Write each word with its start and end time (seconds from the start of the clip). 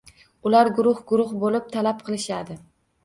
Ular 0.49 0.69
guruh-guruh 0.77 1.35
bo‘lib 1.43 1.69
talab 1.77 2.03
qilishadi: 2.09 2.57